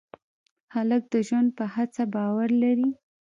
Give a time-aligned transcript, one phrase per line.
[0.73, 2.89] هلک د ژوند په هڅه باور لري.